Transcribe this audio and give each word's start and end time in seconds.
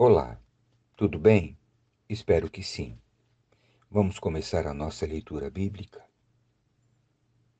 Olá, 0.00 0.40
tudo 0.96 1.18
bem? 1.18 1.58
Espero 2.08 2.48
que 2.48 2.62
sim. 2.62 2.96
Vamos 3.90 4.20
começar 4.20 4.64
a 4.64 4.72
nossa 4.72 5.04
leitura 5.04 5.50
bíblica? 5.50 6.00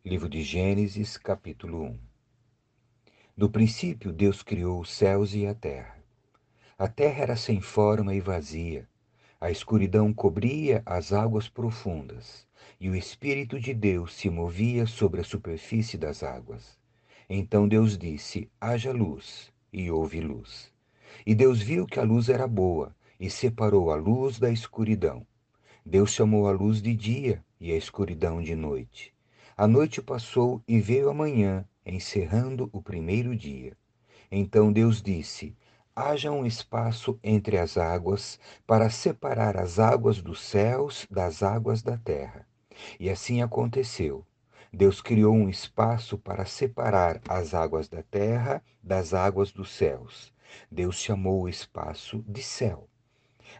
Livro 0.05 0.29
de 0.29 0.45
Gênesis, 0.45 1.16
capítulo 1.16 1.82
1. 1.82 1.98
No 3.37 3.51
princípio, 3.51 4.12
Deus 4.12 4.41
criou 4.41 4.80
os 4.80 4.93
céus 4.93 5.35
e 5.35 5.48
a 5.48 5.53
terra. 5.53 5.98
A 6.79 6.87
terra 6.87 7.25
era 7.25 7.35
sem 7.35 7.61
forma 7.61 8.14
e 8.14 8.21
vazia. 8.21 8.89
A 9.41 9.50
escuridão 9.50 10.14
cobria 10.14 10.80
as 10.86 11.12
águas 11.12 11.48
profundas, 11.48 12.46
e 12.79 12.89
o 12.89 12.95
Espírito 12.95 13.59
de 13.59 13.75
Deus 13.75 14.14
se 14.14 14.30
movia 14.30 14.86
sobre 14.86 15.23
a 15.23 15.25
superfície 15.25 15.98
das 15.98 16.23
águas. 16.23 16.79
Então 17.29 17.66
Deus 17.66 17.98
disse: 17.98 18.48
haja 18.61 18.93
luz, 18.93 19.52
e 19.73 19.91
houve 19.91 20.20
luz. 20.20 20.78
E 21.27 21.35
Deus 21.35 21.61
viu 21.61 21.86
que 21.86 22.00
a 22.00 22.04
luz 22.04 22.29
era 22.29 22.46
boa 22.46 22.95
e 23.18 23.29
separou 23.31 23.90
a 23.90 23.96
luz 23.96 24.39
da 24.39 24.50
escuridão. 24.50 25.27
Deus 25.85 26.13
chamou 26.13 26.46
a 26.46 26.53
luz 26.53 26.81
de 26.82 26.94
dia 26.94 27.44
e 27.61 27.72
a 27.72 27.77
escuridão 27.77 28.43
de 28.43 28.54
noite. 28.54 29.13
A 29.57 29.67
noite 29.67 30.00
passou 30.00 30.63
e 30.68 30.81
veio 30.81 31.08
a 31.11 31.14
manhã, 31.14 31.64
encerrando 31.85 32.69
o 32.72 32.81
primeiro 32.81 33.34
dia. 33.34 33.77
Então 34.31 34.72
Deus 34.72 35.03
disse: 35.03 35.56
Haja 35.97 36.31
um 36.31 36.47
espaço 36.47 37.19
entre 37.25 37.58
as 37.58 37.77
águas 37.77 38.39
para 38.66 38.89
separar 38.89 39.56
as 39.56 39.80
águas 39.80 40.22
dos 40.22 40.41
céus 40.41 41.06
das 41.11 41.42
águas 41.42 41.83
da 41.83 41.97
terra. 41.97 42.47
E 43.00 43.11
assim 43.11 43.42
aconteceu. 43.42 44.25
Deus 44.72 45.00
criou 45.00 45.34
um 45.34 45.48
espaço 45.48 46.16
para 46.16 46.44
separar 46.44 47.20
as 47.28 47.55
águas 47.55 47.89
da 47.89 48.03
terra 48.03 48.62
das 48.83 49.12
águas 49.14 49.50
dos 49.50 49.72
céus. 49.72 50.33
Deus 50.70 50.97
chamou 50.97 51.42
o 51.42 51.48
espaço 51.48 52.25
de 52.27 52.42
céu. 52.42 52.88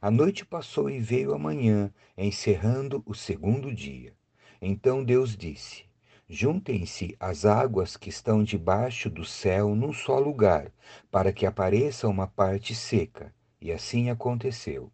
A 0.01 0.11
noite 0.11 0.45
passou 0.45 0.91
e 0.91 0.99
veio 0.99 1.35
a 1.35 1.39
manhã, 1.39 1.93
encerrando 2.17 3.03
o 3.07 3.15
segundo 3.15 3.75
dia. 3.75 4.13
Então 4.61 5.03
Deus 5.03 5.37
disse: 5.37 5.85
Juntem-se 6.29 7.17
as 7.19 7.47
águas 7.47 7.97
que 7.97 8.11
estão 8.11 8.45
debaixo 8.45 9.09
do 9.09 9.25
céu 9.25 9.75
num 9.75 9.93
só 9.93 10.19
lugar, 10.19 10.71
para 11.11 11.33
que 11.33 11.47
apareça 11.47 12.07
uma 12.07 12.27
parte 12.27 12.75
seca. 12.75 13.35
E 13.61 13.73
assim 13.73 14.11
aconteceu. 14.11 14.93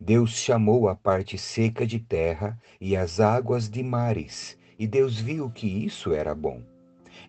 Deus 0.00 0.32
chamou 0.32 0.88
a 0.88 0.94
parte 0.94 1.38
seca 1.38 1.86
de 1.86 1.98
terra 1.98 2.60
e 2.80 2.96
as 2.96 3.20
águas 3.20 3.68
de 3.68 3.82
mares, 3.82 4.58
e 4.78 4.86
Deus 4.86 5.20
viu 5.20 5.50
que 5.50 5.66
isso 5.66 6.12
era 6.12 6.34
bom. 6.34 6.62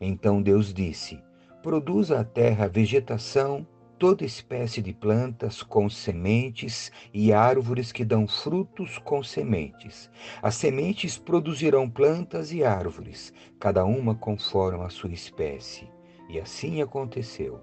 Então 0.02 0.42
Deus 0.42 0.74
disse: 0.74 1.22
Produza 1.62 2.20
a 2.20 2.24
terra 2.24 2.68
vegetação 2.68 3.68
toda 4.06 4.24
espécie 4.24 4.84
de 4.84 4.94
plantas 4.94 5.64
com 5.64 5.90
sementes 5.90 6.92
e 7.12 7.34
árvores 7.34 7.92
que 7.92 8.06
dão 8.06 8.28
frutos 8.28 9.00
com 9.00 9.24
sementes. 9.24 10.12
As 10.44 10.54
sementes 10.54 11.18
produzirão 11.18 11.90
plantas 11.90 12.52
e 12.52 12.64
árvores, 12.64 13.34
cada 13.60 13.84
uma 13.84 14.14
conforme 14.14 14.84
a 14.84 14.90
sua 14.90 15.12
espécie. 15.12 15.90
E 16.30 16.40
assim 16.40 16.84
aconteceu. 16.84 17.60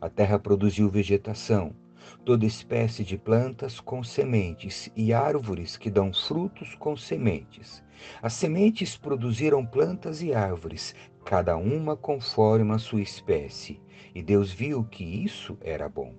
A 0.00 0.08
terra 0.08 0.38
produziu 0.38 0.88
vegetação, 0.88 1.76
toda 2.24 2.46
espécie 2.46 3.04
de 3.04 3.18
plantas 3.18 3.78
com 3.78 4.02
sementes 4.02 4.90
e 4.96 5.12
árvores 5.12 5.76
que 5.76 5.90
dão 5.90 6.10
frutos 6.10 6.74
com 6.76 6.96
sementes. 6.96 7.84
As 8.22 8.32
sementes 8.32 8.96
produziram 8.96 9.64
plantas 9.66 10.22
e 10.22 10.32
árvores, 10.32 10.94
cada 11.22 11.54
uma 11.58 11.94
conforme 11.94 12.72
a 12.72 12.78
sua 12.78 13.02
espécie. 13.02 13.78
E 14.14 14.22
Deus 14.22 14.52
viu 14.52 14.84
que 14.84 15.04
isso 15.04 15.58
era 15.60 15.88
bom. 15.88 16.14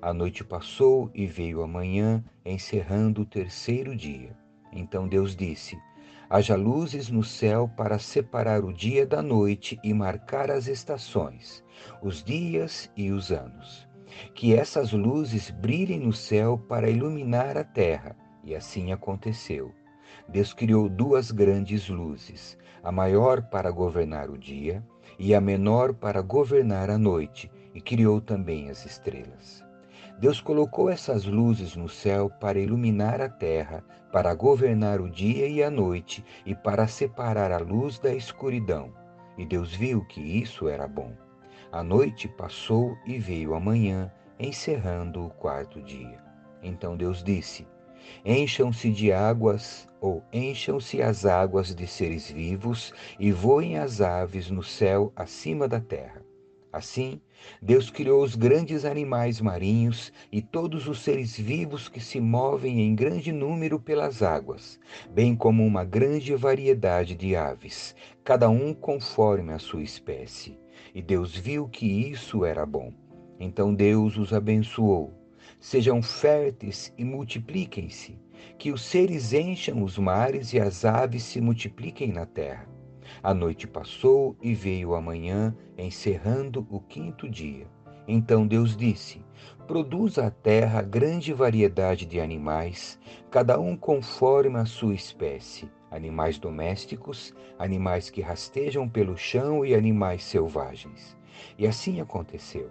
A 0.00 0.12
noite 0.12 0.44
passou 0.44 1.10
e 1.14 1.26
veio 1.26 1.62
a 1.62 1.66
manhã, 1.66 2.24
encerrando 2.44 3.22
o 3.22 3.26
terceiro 3.26 3.96
dia. 3.96 4.36
Então 4.72 5.08
Deus 5.08 5.34
disse: 5.34 5.78
Haja 6.28 6.54
luzes 6.54 7.08
no 7.08 7.22
céu 7.22 7.70
para 7.76 7.98
separar 7.98 8.64
o 8.64 8.72
dia 8.72 9.06
da 9.06 9.22
noite 9.22 9.78
e 9.82 9.94
marcar 9.94 10.50
as 10.50 10.66
estações, 10.66 11.62
os 12.02 12.22
dias 12.22 12.90
e 12.96 13.10
os 13.10 13.30
anos. 13.30 13.88
Que 14.34 14.54
essas 14.54 14.92
luzes 14.92 15.50
brilhem 15.50 16.00
no 16.00 16.12
céu 16.12 16.58
para 16.58 16.90
iluminar 16.90 17.56
a 17.56 17.64
terra. 17.64 18.16
E 18.44 18.54
assim 18.54 18.92
aconteceu. 18.92 19.72
Deus 20.28 20.52
criou 20.52 20.88
duas 20.88 21.30
grandes 21.30 21.88
luzes, 21.88 22.56
a 22.82 22.92
maior 22.92 23.42
para 23.42 23.70
governar 23.70 24.30
o 24.30 24.38
dia 24.38 24.84
e 25.18 25.34
a 25.34 25.40
menor 25.40 25.94
para 25.94 26.20
governar 26.20 26.90
a 26.90 26.98
noite, 26.98 27.50
e 27.74 27.80
criou 27.80 28.20
também 28.20 28.70
as 28.70 28.84
estrelas. 28.86 29.64
Deus 30.18 30.40
colocou 30.40 30.88
essas 30.88 31.26
luzes 31.26 31.76
no 31.76 31.88
céu 31.88 32.30
para 32.30 32.58
iluminar 32.58 33.20
a 33.20 33.28
terra, 33.28 33.84
para 34.10 34.34
governar 34.34 34.98
o 35.00 35.10
dia 35.10 35.46
e 35.46 35.62
a 35.62 35.70
noite 35.70 36.24
e 36.46 36.54
para 36.54 36.86
separar 36.86 37.52
a 37.52 37.58
luz 37.58 37.98
da 37.98 38.14
escuridão. 38.14 38.90
E 39.36 39.44
Deus 39.44 39.74
viu 39.74 40.02
que 40.06 40.20
isso 40.20 40.68
era 40.68 40.88
bom. 40.88 41.12
A 41.70 41.82
noite 41.82 42.26
passou 42.28 42.96
e 43.04 43.18
veio 43.18 43.54
a 43.54 43.60
manhã, 43.60 44.10
encerrando 44.38 45.26
o 45.26 45.30
quarto 45.30 45.82
dia. 45.82 46.18
Então 46.62 46.96
Deus 46.96 47.22
disse: 47.22 47.66
Encham-se 48.24 48.90
de 48.90 49.12
águas, 49.12 49.88
ou 50.00 50.22
encham-se 50.32 51.02
as 51.02 51.24
águas 51.24 51.74
de 51.74 51.86
seres 51.86 52.30
vivos, 52.30 52.92
e 53.18 53.32
voem 53.32 53.78
as 53.78 54.00
aves 54.00 54.50
no 54.50 54.62
céu 54.62 55.12
acima 55.16 55.66
da 55.66 55.80
terra. 55.80 56.22
Assim, 56.72 57.20
Deus 57.62 57.88
criou 57.88 58.22
os 58.22 58.34
grandes 58.34 58.84
animais 58.84 59.40
marinhos 59.40 60.12
e 60.30 60.42
todos 60.42 60.86
os 60.86 61.02
seres 61.02 61.34
vivos 61.34 61.88
que 61.88 62.00
se 62.00 62.20
movem 62.20 62.82
em 62.82 62.94
grande 62.94 63.32
número 63.32 63.80
pelas 63.80 64.22
águas, 64.22 64.78
bem 65.10 65.34
como 65.34 65.64
uma 65.64 65.84
grande 65.84 66.34
variedade 66.34 67.14
de 67.14 67.34
aves, 67.34 67.96
cada 68.22 68.50
um 68.50 68.74
conforme 68.74 69.54
a 69.54 69.58
sua 69.58 69.82
espécie. 69.82 70.58
E 70.94 71.00
Deus 71.00 71.34
viu 71.34 71.66
que 71.66 71.86
isso 71.86 72.44
era 72.44 72.66
bom. 72.66 72.92
Então 73.40 73.74
Deus 73.74 74.18
os 74.18 74.32
abençoou 74.32 75.25
Sejam 75.58 76.02
férteis 76.02 76.92
e 76.96 77.04
multipliquem-se, 77.04 78.18
que 78.58 78.70
os 78.70 78.82
seres 78.82 79.32
encham 79.32 79.82
os 79.82 79.98
mares 79.98 80.52
e 80.52 80.60
as 80.60 80.84
aves 80.84 81.22
se 81.22 81.40
multipliquem 81.40 82.12
na 82.12 82.26
terra. 82.26 82.68
A 83.22 83.32
noite 83.32 83.66
passou 83.66 84.36
e 84.42 84.54
veio 84.54 84.94
a 84.94 85.00
manhã, 85.00 85.56
encerrando 85.78 86.66
o 86.70 86.80
quinto 86.80 87.28
dia. 87.28 87.66
Então 88.06 88.46
Deus 88.46 88.76
disse: 88.76 89.20
Produza 89.66 90.26
a 90.26 90.30
terra 90.30 90.82
grande 90.82 91.32
variedade 91.32 92.06
de 92.06 92.20
animais, 92.20 92.98
cada 93.30 93.58
um 93.58 93.76
conforme 93.76 94.58
a 94.58 94.64
sua 94.64 94.94
espécie, 94.94 95.68
animais 95.90 96.38
domésticos, 96.38 97.34
animais 97.58 98.10
que 98.10 98.20
rastejam 98.20 98.88
pelo 98.88 99.16
chão 99.16 99.64
e 99.64 99.74
animais 99.74 100.22
selvagens. 100.22 101.16
E 101.58 101.66
assim 101.66 102.00
aconteceu. 102.00 102.70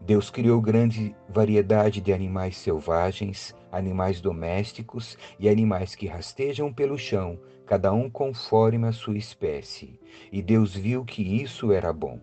Deus 0.00 0.30
criou 0.30 0.60
grande 0.60 1.14
variedade 1.28 2.00
de 2.00 2.12
animais 2.12 2.56
selvagens, 2.56 3.54
animais 3.70 4.20
domésticos 4.20 5.16
e 5.38 5.48
animais 5.48 5.94
que 5.94 6.06
rastejam 6.06 6.72
pelo 6.72 6.98
chão, 6.98 7.38
cada 7.66 7.92
um 7.92 8.08
conforme 8.08 8.86
a 8.86 8.92
sua 8.92 9.16
espécie. 9.16 9.98
E 10.32 10.40
Deus 10.42 10.74
viu 10.74 11.04
que 11.04 11.22
isso 11.22 11.72
era 11.72 11.92
bom. 11.92 12.18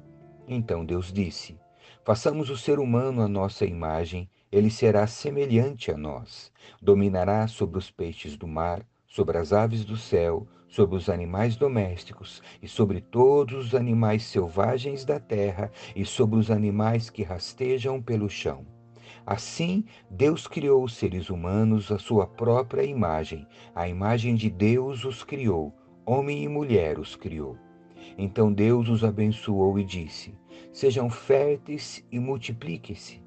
Então 0.47 0.85
Deus 0.85 1.11
disse: 1.11 1.57
Façamos 2.03 2.49
o 2.49 2.57
ser 2.57 2.79
humano 2.79 3.21
à 3.21 3.27
nossa 3.27 3.65
imagem, 3.65 4.29
ele 4.51 4.69
será 4.69 5.07
semelhante 5.07 5.91
a 5.91 5.97
nós. 5.97 6.51
Dominará 6.81 7.47
sobre 7.47 7.77
os 7.77 7.91
peixes 7.91 8.37
do 8.37 8.47
mar, 8.47 8.85
sobre 9.15 9.37
as 9.37 9.53
aves 9.53 9.85
do 9.85 9.95
céu, 9.95 10.45
sobre 10.67 10.97
os 10.97 11.09
animais 11.09 11.55
domésticos 11.55 12.43
e 12.61 12.67
sobre 12.67 12.99
todos 12.99 13.67
os 13.67 13.73
animais 13.73 14.23
selvagens 14.23 15.05
da 15.05 15.21
terra 15.21 15.71
e 15.95 16.03
sobre 16.03 16.37
os 16.37 16.51
animais 16.51 17.09
que 17.09 17.23
rastejam 17.23 18.01
pelo 18.01 18.29
chão. 18.29 18.67
Assim, 19.25 19.85
Deus 20.11 20.47
criou 20.47 20.83
os 20.83 20.95
seres 20.95 21.29
humanos 21.29 21.93
à 21.93 21.97
sua 21.97 22.27
própria 22.27 22.83
imagem, 22.83 23.47
a 23.73 23.87
imagem 23.87 24.35
de 24.35 24.49
Deus 24.49 25.05
os 25.05 25.23
criou, 25.23 25.73
homem 26.05 26.43
e 26.43 26.49
mulher 26.49 26.99
os 26.99 27.15
criou. 27.15 27.57
Então 28.17 28.51
Deus 28.51 28.89
os 28.89 29.01
abençoou 29.01 29.79
e 29.79 29.85
disse: 29.85 30.37
Sejam 30.73 31.09
férteis 31.09 32.05
e 32.11 32.19
multipliquem-se, 32.19 33.23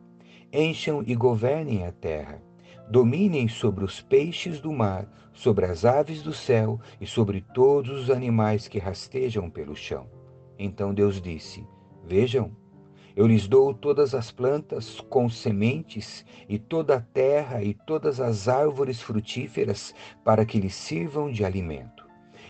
encham 0.53 1.03
e 1.07 1.15
governem 1.15 1.87
a 1.87 1.93
terra 1.93 2.47
dominem 2.91 3.49
sobre 3.49 3.85
os 3.85 4.01
peixes 4.01 4.61
do 4.61 4.73
mar, 4.73 5.07
sobre 5.33 5.67
as 5.67 5.85
aves 5.85 6.23
do 6.23 6.33
céu 6.33 6.81
e 7.01 7.07
sobre 7.07 7.41
todos 7.41 8.03
os 8.03 8.11
animais 8.11 8.67
que 8.67 8.79
rastejam 8.79 9.51
pelo 9.51 9.77
chão. 9.77 10.07
Então 10.59 10.95
Deus 10.95 11.21
disse: 11.21 11.67
Vejam, 12.05 12.51
eu 13.15 13.27
lhes 13.27 13.47
dou 13.47 13.75
todas 13.75 14.15
as 14.15 14.31
plantas 14.31 15.01
com 15.01 15.29
sementes, 15.29 16.25
e 16.49 16.59
toda 16.59 16.97
a 16.97 17.01
terra 17.01 17.63
e 17.63 17.75
todas 17.75 18.21
as 18.21 18.49
árvores 18.49 19.03
frutíferas, 19.03 19.95
para 20.25 20.47
que 20.47 20.59
lhes 20.59 20.75
sirvam 20.75 21.31
de 21.31 21.45
alimento. 21.45 22.07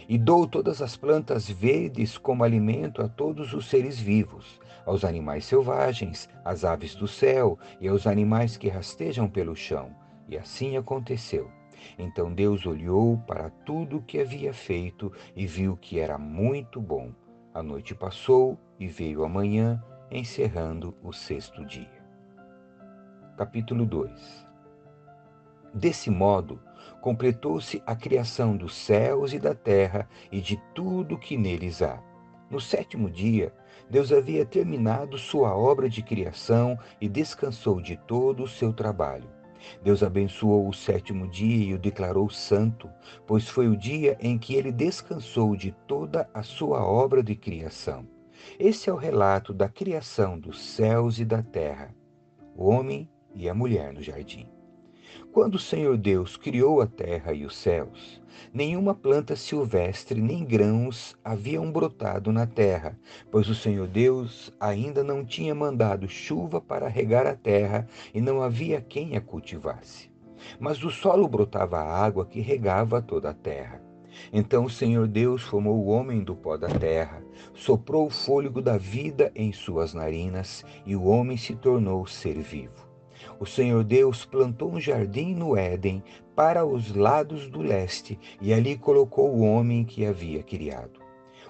E 0.08 0.16
dou 0.16 0.46
todas 0.46 0.80
as 0.80 0.96
plantas 0.96 1.50
verdes 1.50 2.16
como 2.16 2.44
alimento 2.44 3.02
a 3.02 3.08
todos 3.08 3.52
os 3.52 3.66
seres 3.68 3.98
vivos. 3.98 4.58
aos 4.86 5.04
animais 5.04 5.44
selvagens, 5.44 6.30
às 6.42 6.64
aves 6.64 6.94
do 6.94 7.06
céu 7.06 7.58
e 7.78 7.86
aos 7.88 8.06
animais 8.06 8.56
que 8.56 8.70
rastejam 8.70 9.28
pelo 9.28 9.54
chão. 9.54 9.94
E 10.28 10.36
assim 10.36 10.76
aconteceu. 10.76 11.50
Então 11.98 12.32
Deus 12.32 12.66
olhou 12.66 13.16
para 13.26 13.50
tudo 13.50 13.98
o 13.98 14.02
que 14.02 14.20
havia 14.20 14.52
feito 14.52 15.12
e 15.34 15.46
viu 15.46 15.76
que 15.76 15.98
era 15.98 16.18
muito 16.18 16.80
bom. 16.80 17.12
A 17.54 17.62
noite 17.62 17.94
passou 17.94 18.58
e 18.78 18.86
veio 18.86 19.24
a 19.24 19.28
manhã, 19.28 19.82
encerrando 20.10 20.94
o 21.02 21.12
sexto 21.12 21.64
dia. 21.64 21.98
Capítulo 23.36 23.86
2 23.86 24.46
Desse 25.72 26.10
modo, 26.10 26.60
completou-se 27.00 27.82
a 27.86 27.94
criação 27.94 28.56
dos 28.56 28.74
céus 28.74 29.32
e 29.32 29.38
da 29.38 29.54
terra 29.54 30.08
e 30.30 30.40
de 30.40 30.56
tudo 30.74 31.18
que 31.18 31.36
neles 31.36 31.82
há. 31.82 32.02
No 32.50 32.60
sétimo 32.60 33.10
dia, 33.10 33.52
Deus 33.90 34.12
havia 34.12 34.44
terminado 34.44 35.18
sua 35.18 35.54
obra 35.54 35.88
de 35.88 36.02
criação 36.02 36.78
e 37.00 37.08
descansou 37.08 37.80
de 37.80 37.96
todo 37.96 38.42
o 38.42 38.48
seu 38.48 38.72
trabalho. 38.72 39.37
Deus 39.82 40.02
abençoou 40.02 40.68
o 40.68 40.72
sétimo 40.72 41.28
dia 41.28 41.70
e 41.70 41.74
o 41.74 41.78
declarou 41.78 42.28
santo, 42.30 42.90
pois 43.26 43.48
foi 43.48 43.68
o 43.68 43.76
dia 43.76 44.16
em 44.20 44.38
que 44.38 44.54
ele 44.54 44.72
descansou 44.72 45.56
de 45.56 45.72
toda 45.86 46.28
a 46.32 46.42
sua 46.42 46.84
obra 46.84 47.22
de 47.22 47.34
criação. 47.34 48.06
Esse 48.58 48.88
é 48.88 48.92
o 48.92 48.96
relato 48.96 49.52
da 49.52 49.68
criação 49.68 50.38
dos 50.38 50.60
céus 50.60 51.18
e 51.18 51.24
da 51.24 51.42
terra, 51.42 51.94
o 52.56 52.68
homem 52.68 53.08
e 53.34 53.48
a 53.48 53.54
mulher 53.54 53.92
no 53.92 54.02
jardim. 54.02 54.48
Quando 55.32 55.56
o 55.56 55.58
Senhor 55.58 55.96
Deus 55.96 56.36
criou 56.36 56.80
a 56.80 56.86
terra 56.86 57.32
e 57.32 57.44
os 57.44 57.56
céus, 57.56 58.20
nenhuma 58.52 58.94
planta 58.94 59.36
silvestre 59.36 60.20
nem 60.20 60.44
grãos 60.44 61.16
haviam 61.22 61.70
brotado 61.70 62.32
na 62.32 62.46
terra, 62.46 62.98
pois 63.30 63.48
o 63.48 63.54
Senhor 63.54 63.86
Deus 63.86 64.52
ainda 64.58 65.04
não 65.04 65.24
tinha 65.24 65.54
mandado 65.54 66.08
chuva 66.08 66.60
para 66.60 66.88
regar 66.88 67.26
a 67.26 67.34
terra 67.34 67.86
e 68.12 68.20
não 68.20 68.42
havia 68.42 68.80
quem 68.80 69.16
a 69.16 69.20
cultivasse. 69.20 70.10
Mas 70.58 70.78
do 70.78 70.90
solo 70.90 71.28
brotava 71.28 71.78
água 71.78 72.24
que 72.24 72.40
regava 72.40 73.02
toda 73.02 73.30
a 73.30 73.34
terra. 73.34 73.82
Então 74.32 74.64
o 74.64 74.70
Senhor 74.70 75.06
Deus 75.06 75.42
formou 75.42 75.76
o 75.78 75.88
homem 75.88 76.24
do 76.24 76.34
pó 76.34 76.56
da 76.56 76.68
terra, 76.68 77.22
soprou 77.54 78.06
o 78.06 78.10
fôlego 78.10 78.60
da 78.60 78.76
vida 78.76 79.30
em 79.34 79.52
suas 79.52 79.94
narinas, 79.94 80.64
e 80.84 80.96
o 80.96 81.04
homem 81.04 81.36
se 81.36 81.54
tornou 81.54 82.06
ser 82.06 82.40
vivo. 82.40 82.87
O 83.40 83.46
Senhor 83.46 83.84
Deus 83.84 84.24
plantou 84.24 84.72
um 84.72 84.80
jardim 84.80 85.32
no 85.32 85.56
Éden 85.56 86.02
para 86.34 86.66
os 86.66 86.94
lados 86.94 87.48
do 87.48 87.62
leste 87.62 88.18
e 88.40 88.52
ali 88.52 88.76
colocou 88.76 89.30
o 89.30 89.42
homem 89.42 89.84
que 89.84 90.04
havia 90.04 90.42
criado. 90.42 91.00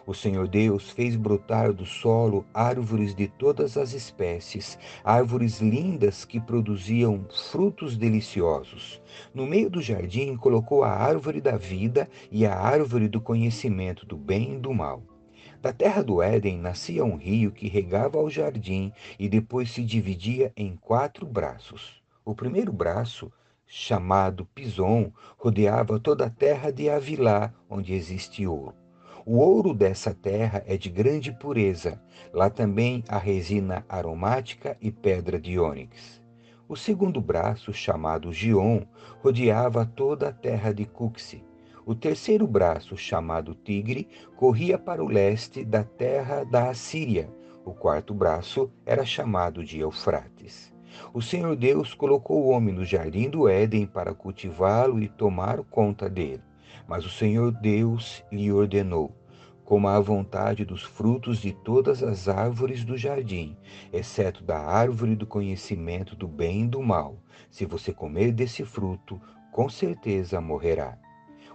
O 0.06 0.14
Senhor 0.14 0.48
Deus 0.48 0.90
fez 0.90 1.16
brotar 1.16 1.72
do 1.72 1.86
solo 1.86 2.44
árvores 2.52 3.14
de 3.14 3.28
todas 3.28 3.76
as 3.76 3.92
espécies, 3.92 4.78
árvores 5.02 5.60
lindas 5.60 6.24
que 6.24 6.40
produziam 6.40 7.26
frutos 7.50 7.96
deliciosos. 7.96 9.02
No 9.34 9.46
meio 9.46 9.70
do 9.70 9.80
jardim 9.80 10.36
colocou 10.36 10.84
a 10.84 10.90
árvore 10.90 11.40
da 11.40 11.56
vida 11.56 12.08
e 12.30 12.46
a 12.46 12.54
árvore 12.54 13.08
do 13.08 13.20
conhecimento 13.20 14.04
do 14.04 14.16
bem 14.16 14.54
e 14.54 14.58
do 14.58 14.74
mal. 14.74 15.02
Da 15.60 15.72
terra 15.72 16.04
do 16.04 16.22
Éden 16.22 16.56
nascia 16.58 17.04
um 17.04 17.16
rio 17.16 17.50
que 17.50 17.68
regava 17.68 18.22
o 18.22 18.30
jardim 18.30 18.92
e 19.18 19.28
depois 19.28 19.72
se 19.72 19.82
dividia 19.82 20.52
em 20.56 20.76
quatro 20.76 21.26
braços. 21.26 22.00
O 22.24 22.32
primeiro 22.32 22.72
braço, 22.72 23.32
chamado 23.66 24.46
Pison, 24.54 25.12
rodeava 25.36 25.98
toda 25.98 26.26
a 26.26 26.30
terra 26.30 26.70
de 26.70 26.88
Avilá, 26.88 27.52
onde 27.68 27.92
existe 27.92 28.46
ouro. 28.46 28.76
O 29.26 29.38
ouro 29.38 29.74
dessa 29.74 30.14
terra 30.14 30.62
é 30.64 30.76
de 30.76 30.88
grande 30.88 31.32
pureza. 31.32 32.00
Lá 32.32 32.48
também 32.48 33.02
há 33.08 33.18
resina 33.18 33.84
aromática 33.88 34.76
e 34.80 34.92
pedra 34.92 35.40
de 35.40 35.58
ônix. 35.58 36.22
O 36.68 36.76
segundo 36.76 37.20
braço, 37.20 37.72
chamado 37.72 38.32
Gion, 38.32 38.82
rodeava 39.20 39.84
toda 39.84 40.28
a 40.28 40.32
terra 40.32 40.72
de 40.72 40.86
Cuxi. 40.86 41.47
O 41.88 41.94
terceiro 41.94 42.46
braço, 42.46 42.98
chamado 42.98 43.54
Tigre, 43.54 44.06
corria 44.36 44.78
para 44.78 45.02
o 45.02 45.08
leste 45.08 45.64
da 45.64 45.82
terra 45.82 46.44
da 46.44 46.68
Assíria. 46.68 47.32
O 47.64 47.72
quarto 47.72 48.12
braço 48.12 48.70
era 48.84 49.06
chamado 49.06 49.64
de 49.64 49.80
Eufrates. 49.80 50.70
O 51.14 51.22
Senhor 51.22 51.56
Deus 51.56 51.94
colocou 51.94 52.44
o 52.44 52.50
homem 52.50 52.74
no 52.74 52.84
jardim 52.84 53.30
do 53.30 53.48
Éden 53.48 53.86
para 53.86 54.12
cultivá-lo 54.12 55.02
e 55.02 55.08
tomar 55.08 55.62
conta 55.62 56.10
dele. 56.10 56.42
Mas 56.86 57.06
o 57.06 57.10
Senhor 57.10 57.52
Deus 57.52 58.22
lhe 58.30 58.52
ordenou: 58.52 59.10
coma 59.64 59.96
à 59.96 59.98
vontade 59.98 60.66
dos 60.66 60.82
frutos 60.82 61.38
de 61.38 61.54
todas 61.54 62.02
as 62.02 62.28
árvores 62.28 62.84
do 62.84 62.98
jardim, 62.98 63.56
exceto 63.90 64.44
da 64.44 64.58
árvore 64.58 65.16
do 65.16 65.26
conhecimento 65.26 66.14
do 66.14 66.28
bem 66.28 66.64
e 66.64 66.68
do 66.68 66.82
mal. 66.82 67.16
Se 67.50 67.64
você 67.64 67.94
comer 67.94 68.32
desse 68.32 68.62
fruto, 68.62 69.18
com 69.50 69.70
certeza 69.70 70.38
morrerá. 70.38 70.98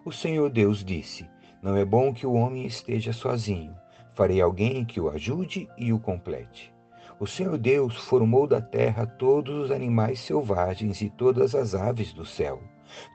O 0.05 0.11
Senhor 0.11 0.49
Deus 0.49 0.83
disse: 0.83 1.25
Não 1.61 1.77
é 1.77 1.85
bom 1.85 2.13
que 2.13 2.27
o 2.27 2.33
homem 2.33 2.65
esteja 2.65 3.13
sozinho. 3.13 3.73
Farei 4.13 4.41
alguém 4.41 4.83
que 4.83 4.99
o 4.99 5.09
ajude 5.09 5.69
e 5.77 5.93
o 5.93 5.99
complete. 5.99 6.73
O 7.17 7.25
Senhor 7.25 7.57
Deus 7.57 7.95
formou 7.95 8.45
da 8.45 8.59
terra 8.59 9.05
todos 9.05 9.55
os 9.55 9.71
animais 9.71 10.19
selvagens 10.19 11.01
e 11.01 11.09
todas 11.09 11.55
as 11.55 11.73
aves 11.73 12.11
do 12.11 12.25
céu. 12.25 12.61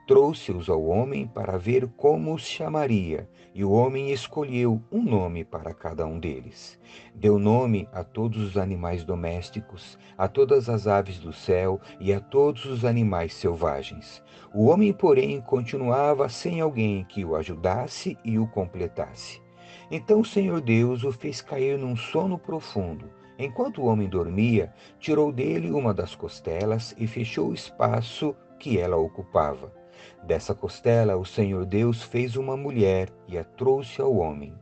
Trouxe-os 0.07 0.69
ao 0.69 0.85
homem 0.85 1.27
para 1.27 1.59
ver 1.59 1.87
como 1.97 2.35
os 2.35 2.43
chamaria, 2.43 3.29
e 3.55 3.65
o 3.65 3.73
homem 3.73 4.11
escolheu 4.11 4.83
um 4.91 5.03
nome 5.03 5.45
para 5.45 5.75
cada 5.75 6.07
um 6.07 6.19
deles. 6.19 6.79
Deu 7.15 7.39
nome 7.39 7.89
a 7.93 8.03
todos 8.03 8.43
os 8.43 8.57
animais 8.57 9.05
domésticos, 9.05 9.99
a 10.17 10.29
todas 10.29 10.69
as 10.69 10.87
aves 10.87 11.19
do 11.19 11.33
céu 11.33 11.81
e 12.01 12.13
a 12.13 12.21
todos 12.21 12.65
os 12.65 12.85
animais 12.85 13.35
selvagens. 13.35 14.23
O 14.55 14.67
homem, 14.67 14.93
porém, 14.93 15.41
continuava 15.41 16.29
sem 16.29 16.61
alguém 16.61 17.05
que 17.05 17.25
o 17.25 17.37
ajudasse 17.37 18.17
e 18.25 18.39
o 18.39 18.47
completasse. 18.47 19.43
Então 19.91 20.21
o 20.21 20.25
Senhor 20.25 20.61
Deus 20.61 21.05
o 21.05 21.13
fez 21.13 21.41
cair 21.41 21.79
num 21.79 21.97
sono 21.97 22.39
profundo. 22.39 23.11
Enquanto 23.39 23.81
o 23.81 23.87
homem 23.87 24.09
dormia, 24.09 24.73
tirou 24.99 25.33
dele 25.33 25.71
uma 25.71 25.95
das 25.95 26.15
costelas 26.15 26.95
e 26.99 27.07
fechou 27.07 27.51
o 27.51 27.55
espaço 27.55 28.35
que 28.59 28.79
ela 28.79 28.97
ocupava. 28.97 29.73
Dessa 30.25 30.55
costela, 30.55 31.17
o 31.17 31.25
Senhor 31.25 31.65
Deus 31.65 32.03
fez 32.03 32.37
uma 32.37 32.57
mulher 32.57 33.09
e 33.27 33.39
a 33.39 33.45
trouxe 33.45 34.01
ao 34.01 34.17
homem. 34.17 34.55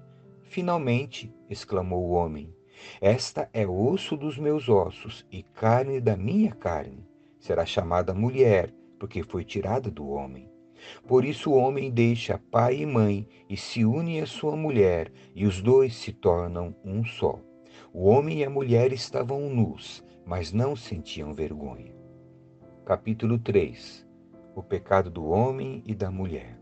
Finalmente, 0.42 1.34
exclamou 1.48 2.04
o 2.04 2.10
homem, 2.12 2.54
esta 3.00 3.48
é 3.52 3.66
osso 3.66 4.16
dos 4.16 4.38
meus 4.38 4.68
ossos 4.68 5.24
e 5.30 5.42
carne 5.42 6.00
da 6.00 6.16
minha 6.16 6.52
carne. 6.52 7.06
Será 7.38 7.64
chamada 7.64 8.14
mulher, 8.14 8.72
porque 8.98 9.22
foi 9.22 9.44
tirada 9.44 9.90
do 9.90 10.08
homem. 10.08 10.50
Por 11.06 11.24
isso 11.24 11.50
o 11.50 11.56
homem 11.56 11.90
deixa 11.90 12.40
pai 12.50 12.76
e 12.76 12.86
mãe 12.86 13.26
e 13.48 13.56
se 13.56 13.84
une 13.84 14.20
à 14.20 14.26
sua 14.26 14.56
mulher, 14.56 15.10
e 15.34 15.46
os 15.46 15.60
dois 15.60 15.96
se 15.96 16.12
tornam 16.12 16.74
um 16.84 17.04
só. 17.04 17.40
O 17.92 18.04
homem 18.04 18.40
e 18.40 18.44
a 18.44 18.50
mulher 18.50 18.92
estavam 18.92 19.48
nus, 19.48 20.04
mas 20.24 20.52
não 20.52 20.76
sentiam 20.76 21.32
vergonha. 21.32 21.95
Capítulo 22.86 23.36
3 23.36 24.06
o 24.54 24.62
pecado 24.62 25.10
do 25.10 25.26
homem 25.26 25.82
e 25.84 25.92
da 25.92 26.08
mulher. 26.08 26.56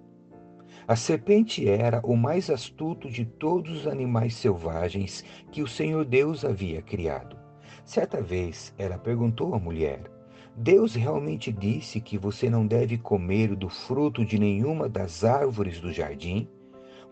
A 0.88 0.96
serpente 0.96 1.68
era 1.68 2.00
o 2.02 2.16
mais 2.16 2.48
astuto 2.48 3.10
de 3.10 3.26
todos 3.26 3.80
os 3.80 3.86
animais 3.86 4.34
selvagens 4.34 5.22
que 5.52 5.62
o 5.62 5.68
Senhor 5.68 6.02
Deus 6.02 6.42
havia 6.42 6.80
criado. 6.80 7.36
Certa 7.84 8.22
vez 8.22 8.74
ela 8.78 8.96
perguntou 8.96 9.54
à 9.54 9.58
mulher: 9.58 10.10
Deus 10.56 10.94
realmente 10.94 11.52
disse 11.52 12.00
que 12.00 12.16
você 12.16 12.48
não 12.48 12.66
deve 12.66 12.96
comer 12.96 13.54
do 13.54 13.68
fruto 13.68 14.24
de 14.24 14.38
nenhuma 14.38 14.88
das 14.88 15.24
árvores 15.24 15.78
do 15.78 15.92
jardim? 15.92 16.48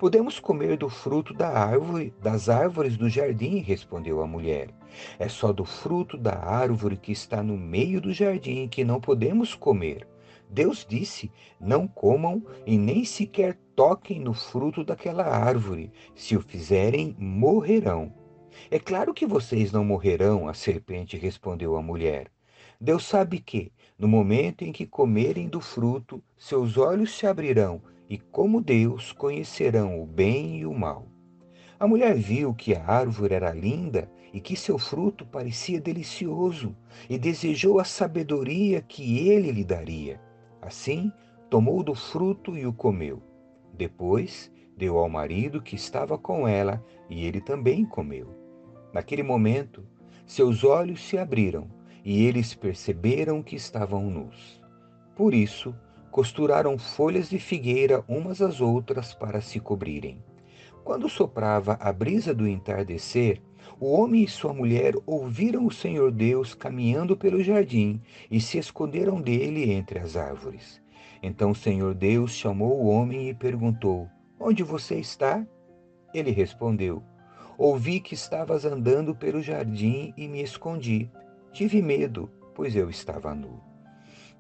Podemos 0.03 0.41
comer 0.41 0.77
do 0.77 0.89
fruto 0.89 1.33
da 1.33 1.49
árvore, 1.49 2.13
das 2.21 2.49
árvores 2.49 2.97
do 2.97 3.09
jardim, 3.09 3.59
respondeu 3.59 4.21
a 4.21 4.27
mulher. 4.27 4.71
É 5.17 5.29
só 5.29 5.53
do 5.53 5.65
fruto 5.65 6.19
da 6.19 6.35
árvore 6.45 6.97
que 6.97 7.13
está 7.13 7.41
no 7.41 7.57
meio 7.57 8.01
do 8.01 8.13
jardim 8.13 8.67
que 8.67 8.83
não 8.83 9.01
podemos 9.01 9.55
comer. 9.55 10.09
Deus 10.51 10.85
disse: 10.85 11.31
Não 11.61 11.87
comam 11.87 12.45
e 12.67 12.77
nem 12.77 13.05
sequer 13.05 13.57
toquem 13.77 14.19
no 14.19 14.35
fruto 14.35 14.83
daquela 14.83 15.23
árvore. 15.23 15.93
Se 16.17 16.37
o 16.37 16.41
fizerem, 16.41 17.15
morrerão. 17.17 18.13
É 18.73 18.81
claro 18.81 19.15
que 19.15 19.25
vocês 19.25 19.71
não 19.71 19.85
morrerão, 19.85 20.49
a 20.49 20.53
serpente 20.53 21.17
respondeu 21.17 21.77
à 21.77 21.81
mulher. 21.81 22.29
Deus 22.83 23.05
sabe 23.05 23.39
que, 23.39 23.71
no 23.97 24.09
momento 24.09 24.65
em 24.65 24.73
que 24.73 24.85
comerem 24.85 25.47
do 25.49 25.61
fruto, 25.61 26.21
seus 26.37 26.77
olhos 26.77 27.17
se 27.17 27.29
abrirão 27.29 27.81
e, 28.11 28.19
como 28.19 28.61
Deus, 28.61 29.13
conhecerão 29.13 30.03
o 30.03 30.05
bem 30.05 30.59
e 30.59 30.67
o 30.67 30.75
mal. 30.75 31.07
A 31.79 31.87
mulher 31.87 32.17
viu 32.17 32.53
que 32.53 32.75
a 32.75 32.85
árvore 32.85 33.35
era 33.35 33.53
linda 33.53 34.11
e 34.35 34.41
que 34.41 34.57
seu 34.57 34.79
fruto 34.79 35.25
parecia 35.25 35.81
delicioso 35.81 36.75
e 37.09 37.17
desejou 37.17 37.79
a 37.79 37.85
sabedoria 37.85 38.83
que 38.83 39.29
ele 39.29 39.53
lhe 39.53 39.63
daria. 39.63 40.21
Assim, 40.61 41.13
tomou 41.49 41.85
do 41.85 41.95
fruto 41.95 42.59
e 42.59 42.67
o 42.67 42.73
comeu. 42.73 43.23
Depois, 43.73 44.51
deu 44.77 44.99
ao 44.99 45.09
marido 45.09 45.63
que 45.63 45.77
estava 45.77 46.19
com 46.19 46.49
ela, 46.49 46.85
e 47.09 47.25
ele 47.25 47.41
também 47.41 47.85
comeu. 47.85 48.35
Naquele 48.93 49.23
momento, 49.23 49.87
seus 50.27 50.65
olhos 50.65 51.01
se 51.01 51.17
abriram 51.17 51.81
e 52.05 52.25
eles 52.25 52.55
perceberam 52.55 53.43
que 53.43 53.57
estavam 53.57 54.11
nus. 54.11 54.61
Por 55.15 55.35
isso, 55.35 55.75
costuraram 56.11 56.79
folhas 56.79 57.31
de 57.31 57.39
figueira 57.39 58.05
umas 58.07 58.43
às 58.43 58.61
outras 58.61 59.15
para 59.15 59.41
se 59.41 59.61
cobrirem. 59.61 60.23
Quando 60.85 61.09
soprava 61.09 61.79
a 61.81 61.93
brisa 61.93 62.35
do 62.35 62.47
entardecer, 62.47 63.41
o 63.79 63.93
homem 63.93 64.25
e 64.25 64.29
sua 64.29 64.53
mulher 64.53 64.95
ouviram 65.07 65.67
o 65.67 65.73
Senhor 65.73 66.11
Deus 66.11 66.55
caminhando 66.55 67.17
pelo 67.17 67.43
jardim 67.43 68.01
e 68.31 68.41
se 68.41 68.59
esconderam 68.59 69.21
dele 69.21 69.73
entre 69.73 69.99
as 69.99 70.17
árvores. 70.17 70.83
Então 71.23 71.53
o 71.53 71.55
Senhor 71.55 71.95
Deus 71.95 72.33
chamou 72.33 72.81
o 72.81 72.89
homem 72.89 73.29
e 73.29 73.35
perguntou: 73.35 74.09
Onde 74.39 74.63
você 74.63 74.97
está? 74.97 75.47
Ele 76.13 76.31
respondeu: 76.31 77.03
Ouvi 77.57 78.01
que 78.01 78.15
estavas 78.15 78.65
andando 78.65 79.15
pelo 79.15 79.41
jardim 79.41 80.13
e 80.17 80.27
me 80.27 80.43
escondi. 80.43 81.09
Tive 81.53 81.83
medo, 81.83 82.31
pois 82.55 82.75
eu 82.75 82.89
estava 82.89 83.35
nu. 83.35 83.61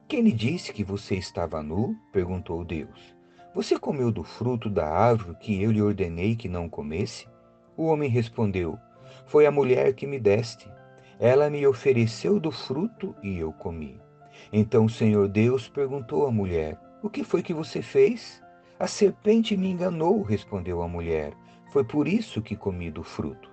Quem 0.09 0.23
lhe 0.23 0.33
disse 0.33 0.73
que 0.73 0.83
você 0.83 1.14
estava 1.14 1.62
nu? 1.62 1.95
perguntou 2.11 2.64
Deus. 2.64 3.14
Você 3.54 3.78
comeu 3.78 4.11
do 4.11 4.25
fruto 4.25 4.71
da 4.71 4.88
árvore 4.88 5.37
que 5.37 5.62
eu 5.62 5.71
lhe 5.71 5.83
ordenei 5.83 6.35
que 6.35 6.49
não 6.49 6.71
comesse? 6.71 7.28
O 7.76 7.85
homem 7.85 8.09
respondeu: 8.09 8.78
Foi 9.26 9.45
a 9.45 9.50
mulher 9.50 9.92
que 9.92 10.07
me 10.07 10.19
deste. 10.19 10.66
Ela 11.21 11.50
me 11.50 11.66
ofereceu 11.66 12.40
do 12.40 12.50
fruto 12.50 13.14
e 13.23 13.37
eu 13.37 13.52
comi. 13.52 14.00
Então 14.50 14.87
o 14.87 14.90
Senhor 14.90 15.28
Deus 15.28 15.69
perguntou 15.69 16.26
à 16.26 16.31
mulher: 16.31 16.78
O 17.02 17.11
que 17.11 17.23
foi 17.23 17.42
que 17.42 17.52
você 17.52 17.83
fez? 17.83 18.42
A 18.78 18.87
serpente 18.87 19.54
me 19.54 19.71
enganou, 19.71 20.23
respondeu 20.23 20.81
a 20.81 20.88
mulher. 20.88 21.35
Foi 21.71 21.85
por 21.85 22.09
isso 22.09 22.40
que 22.40 22.57
comi 22.57 22.90
do 22.90 23.02
fruto. 23.02 23.50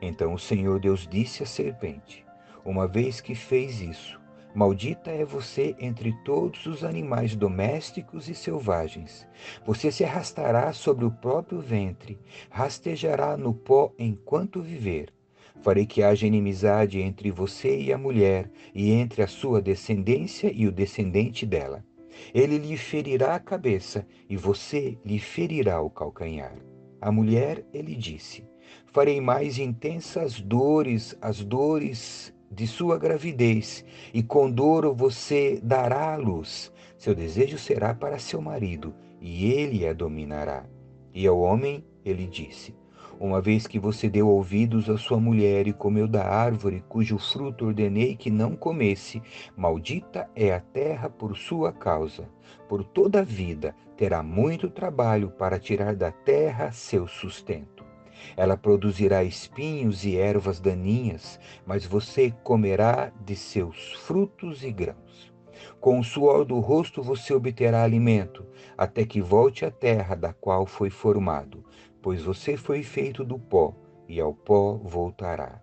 Então 0.00 0.32
o 0.32 0.38
Senhor 0.38 0.80
Deus 0.80 1.06
disse 1.06 1.42
à 1.42 1.46
serpente: 1.46 2.23
Uma 2.64 2.88
vez 2.88 3.20
que 3.20 3.34
fez 3.34 3.82
isso, 3.82 4.18
Maldita 4.54 5.10
é 5.10 5.24
você 5.24 5.74
entre 5.80 6.12
todos 6.24 6.64
os 6.64 6.84
animais 6.84 7.34
domésticos 7.34 8.28
e 8.28 8.34
selvagens. 8.36 9.26
Você 9.66 9.90
se 9.90 10.04
arrastará 10.04 10.72
sobre 10.72 11.04
o 11.04 11.10
próprio 11.10 11.60
ventre, 11.60 12.20
rastejará 12.48 13.36
no 13.36 13.52
pó 13.52 13.92
enquanto 13.98 14.62
viver. 14.62 15.12
Farei 15.60 15.84
que 15.84 16.02
haja 16.02 16.26
inimizade 16.26 17.00
entre 17.00 17.32
você 17.32 17.80
e 17.80 17.92
a 17.92 17.98
mulher, 17.98 18.48
e 18.72 18.92
entre 18.92 19.22
a 19.22 19.26
sua 19.26 19.60
descendência 19.60 20.52
e 20.54 20.66
o 20.68 20.72
descendente 20.72 21.44
dela. 21.44 21.84
Ele 22.32 22.56
lhe 22.58 22.76
ferirá 22.76 23.34
a 23.34 23.40
cabeça, 23.40 24.06
e 24.28 24.36
você 24.36 24.96
lhe 25.04 25.18
ferirá 25.18 25.80
o 25.82 25.90
calcanhar. 25.90 26.56
A 27.00 27.10
mulher, 27.10 27.64
ele 27.74 27.94
disse: 27.94 28.44
Farei 28.86 29.20
mais 29.20 29.58
intensas 29.58 30.40
dores, 30.40 31.16
as 31.20 31.44
dores 31.44 32.33
de 32.54 32.66
sua 32.66 32.98
gravidez, 32.98 33.84
e 34.12 34.22
com 34.22 34.50
dor 34.50 34.94
você 34.94 35.60
dará 35.62 36.14
à 36.14 36.16
luz. 36.16 36.72
Seu 36.96 37.14
desejo 37.14 37.58
será 37.58 37.92
para 37.92 38.18
seu 38.18 38.40
marido, 38.40 38.94
e 39.20 39.52
ele 39.52 39.86
a 39.86 39.92
dominará. 39.92 40.64
E 41.12 41.26
ao 41.26 41.38
homem 41.40 41.84
ele 42.04 42.26
disse: 42.26 42.74
Uma 43.18 43.40
vez 43.40 43.66
que 43.66 43.78
você 43.78 44.08
deu 44.08 44.28
ouvidos 44.28 44.88
à 44.88 44.96
sua 44.96 45.18
mulher 45.18 45.66
e 45.66 45.72
comeu 45.72 46.06
da 46.06 46.24
árvore 46.24 46.84
cujo 46.88 47.18
fruto 47.18 47.66
ordenei 47.66 48.16
que 48.16 48.30
não 48.30 48.54
comesse, 48.54 49.20
maldita 49.56 50.28
é 50.34 50.52
a 50.52 50.60
terra 50.60 51.10
por 51.10 51.36
sua 51.36 51.72
causa. 51.72 52.28
Por 52.68 52.84
toda 52.84 53.20
a 53.20 53.24
vida 53.24 53.74
terá 53.96 54.22
muito 54.22 54.70
trabalho 54.70 55.30
para 55.30 55.58
tirar 55.58 55.94
da 55.94 56.10
terra 56.10 56.72
seu 56.72 57.06
sustento. 57.06 57.93
Ela 58.36 58.56
produzirá 58.56 59.22
espinhos 59.22 60.04
e 60.04 60.16
ervas 60.16 60.60
daninhas, 60.60 61.38
mas 61.66 61.84
você 61.84 62.30
comerá 62.42 63.12
de 63.24 63.36
seus 63.36 63.92
frutos 63.92 64.62
e 64.62 64.72
grãos. 64.72 65.32
Com 65.80 66.00
o 66.00 66.04
suor 66.04 66.44
do 66.44 66.58
rosto 66.60 67.02
você 67.02 67.34
obterá 67.34 67.82
alimento, 67.82 68.46
até 68.76 69.04
que 69.04 69.20
volte 69.20 69.64
à 69.64 69.70
terra 69.70 70.14
da 70.14 70.32
qual 70.32 70.66
foi 70.66 70.90
formado, 70.90 71.64
pois 72.02 72.22
você 72.22 72.56
foi 72.56 72.82
feito 72.82 73.24
do 73.24 73.38
pó, 73.38 73.74
e 74.08 74.20
ao 74.20 74.34
pó 74.34 74.74
voltará. 74.82 75.62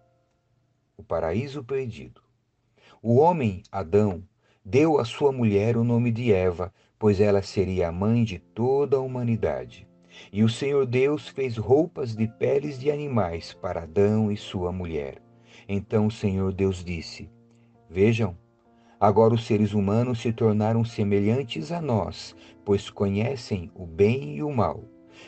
O 0.98 1.04
paraíso 1.04 1.64
perdido. 1.64 2.22
O 3.02 3.18
homem, 3.18 3.64
Adão, 3.72 4.24
deu 4.64 5.00
à 5.00 5.06
sua 5.06 5.32
mulher 5.32 5.76
o 5.76 5.84
nome 5.84 6.12
de 6.12 6.32
Eva, 6.32 6.72
pois 6.98 7.20
ela 7.20 7.42
seria 7.42 7.90
a 7.90 7.92
mãe 7.92 8.24
de 8.24 8.38
toda 8.38 8.98
a 8.98 9.00
humanidade. 9.00 9.88
E 10.32 10.44
o 10.44 10.50
Senhor 10.50 10.86
Deus 10.86 11.28
fez 11.28 11.58
roupas 11.58 12.16
de 12.16 12.28
peles 12.28 12.80
de 12.80 12.92
animais 12.92 13.54
para 13.54 13.84
Adão 13.84 14.32
e 14.32 14.38
sua 14.38 14.72
mulher. 14.72 15.22
Então 15.68 16.08
o 16.08 16.12
Senhor 16.12 16.54
Deus 16.54 16.84
disse: 16.84 17.30
Vejam, 17.90 18.38
agora 19.00 19.34
os 19.34 19.46
seres 19.46 19.74
humanos 19.74 20.22
se 20.22 20.34
tornaram 20.34 20.84
semelhantes 20.84 21.72
a 21.72 21.82
nós, 21.82 22.36
pois 22.66 22.90
conhecem 22.90 23.72
o 23.74 23.86
bem 23.86 24.36
e 24.36 24.44
o 24.44 24.52
mal. 24.52 24.84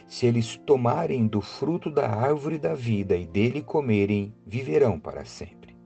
Se 0.07 0.25
eles 0.25 0.57
tomarem 0.65 1.27
do 1.27 1.41
fruto 1.41 1.89
da 1.89 2.09
árvore 2.09 2.57
da 2.57 2.73
vida 2.73 3.15
e 3.15 3.25
dele 3.25 3.61
comerem, 3.61 4.33
viverão 4.45 4.99
para 4.99 5.23
sempre. 5.23 5.77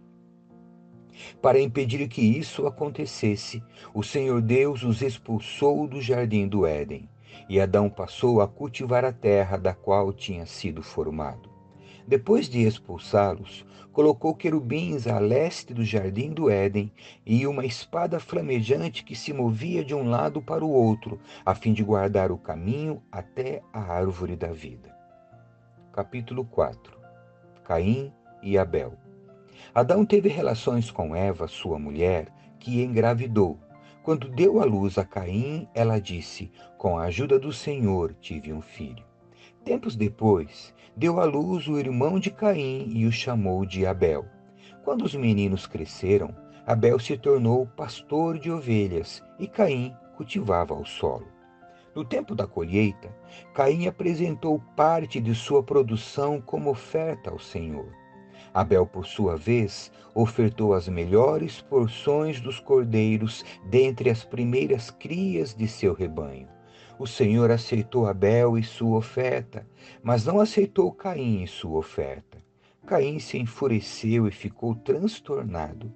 Para 1.41 1.59
impedir 1.59 2.07
que 2.07 2.21
isso 2.21 2.67
acontecesse, 2.67 3.61
o 3.93 4.03
Senhor 4.03 4.41
Deus 4.41 4.83
os 4.83 5.01
expulsou 5.01 5.87
do 5.87 5.99
jardim 5.99 6.47
do 6.47 6.65
Éden 6.65 7.09
e 7.49 7.59
Adão 7.59 7.89
passou 7.89 8.41
a 8.41 8.47
cultivar 8.47 9.05
a 9.05 9.11
terra 9.11 9.57
da 9.57 9.73
qual 9.73 10.11
tinha 10.11 10.45
sido 10.45 10.81
formado. 10.81 11.49
Depois 12.07 12.47
de 12.47 12.61
expulsá-los, 12.61 13.65
colocou 13.91 14.35
querubins 14.35 15.07
a 15.07 15.19
leste 15.19 15.73
do 15.73 15.83
jardim 15.83 16.29
do 16.31 16.49
Éden 16.49 16.91
e 17.25 17.47
uma 17.47 17.65
espada 17.65 18.19
flamejante 18.19 19.03
que 19.03 19.15
se 19.15 19.33
movia 19.33 19.83
de 19.83 19.95
um 19.95 20.09
lado 20.09 20.41
para 20.41 20.63
o 20.63 20.69
outro, 20.69 21.19
a 21.45 21.55
fim 21.55 21.73
de 21.73 21.83
guardar 21.83 22.31
o 22.31 22.37
caminho 22.37 23.01
até 23.11 23.61
a 23.73 23.81
árvore 23.81 24.35
da 24.35 24.53
vida. 24.53 24.95
Capítulo 25.91 26.45
4 26.45 26.97
Caim 27.63 28.13
e 28.41 28.57
Abel 28.57 28.93
Adão 29.73 30.05
teve 30.05 30.29
relações 30.29 30.89
com 30.89 31.15
Eva, 31.15 31.47
sua 31.47 31.77
mulher, 31.77 32.27
que 32.59 32.83
engravidou 32.83 33.59
quando 34.07 34.29
deu 34.29 34.61
à 34.61 34.63
luz 34.63 34.97
a 34.97 35.03
Caim, 35.03 35.67
ela 35.75 35.99
disse: 35.99 36.49
Com 36.77 36.97
a 36.97 37.03
ajuda 37.07 37.37
do 37.37 37.51
Senhor 37.51 38.13
tive 38.21 38.53
um 38.53 38.61
filho. 38.61 39.03
Tempos 39.65 39.97
depois, 39.97 40.73
deu 40.95 41.19
à 41.19 41.25
luz 41.25 41.67
o 41.67 41.77
irmão 41.77 42.17
de 42.17 42.31
Caim 42.31 42.89
e 42.95 43.05
o 43.05 43.11
chamou 43.11 43.65
de 43.65 43.85
Abel. 43.85 44.25
Quando 44.85 45.03
os 45.03 45.13
meninos 45.13 45.67
cresceram, 45.67 46.33
Abel 46.65 46.97
se 46.99 47.17
tornou 47.17 47.67
pastor 47.75 48.39
de 48.39 48.49
ovelhas 48.49 49.21
e 49.37 49.45
Caim 49.45 49.93
cultivava 50.15 50.73
o 50.73 50.85
solo. 50.85 51.27
No 51.93 52.05
tempo 52.05 52.33
da 52.33 52.47
colheita, 52.47 53.13
Caim 53.53 53.87
apresentou 53.87 54.57
parte 54.73 55.19
de 55.19 55.35
sua 55.35 55.61
produção 55.61 56.39
como 56.39 56.69
oferta 56.69 57.29
ao 57.29 57.39
Senhor. 57.39 57.91
Abel, 58.59 58.87
por 58.87 59.05
sua 59.05 59.37
vez, 59.37 59.91
ofertou 60.15 60.73
as 60.73 60.87
melhores 60.87 61.61
porções 61.61 62.41
dos 62.41 62.59
cordeiros 62.59 63.45
dentre 63.69 64.09
as 64.09 64.23
primeiras 64.23 64.89
crias 64.89 65.53
de 65.53 65.67
seu 65.67 65.93
rebanho. 65.93 66.47
O 66.97 67.05
Senhor 67.05 67.51
aceitou 67.51 68.07
Abel 68.07 68.57
e 68.57 68.63
sua 68.63 68.97
oferta, 68.97 69.67
mas 70.01 70.25
não 70.25 70.39
aceitou 70.39 70.91
Caim 70.91 71.43
e 71.43 71.47
sua 71.47 71.77
oferta. 71.77 72.39
Caim 72.83 73.19
se 73.19 73.37
enfureceu 73.37 74.27
e 74.27 74.31
ficou 74.31 74.73
transtornado. 74.73 75.93